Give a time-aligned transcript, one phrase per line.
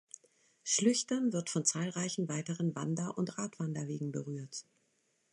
[0.63, 4.65] Schlüchtern wird von zahlreichen weiteren Wander- und Radwanderwegen berührt.